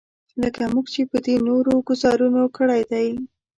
[0.41, 3.07] لکه موږ چې په دې نورو ګوزارونو کړی دی.